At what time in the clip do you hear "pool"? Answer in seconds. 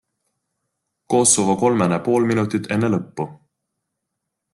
2.07-2.25